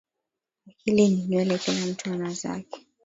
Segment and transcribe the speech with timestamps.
[0.69, 2.87] Akili ni nywele kila mtu ana zake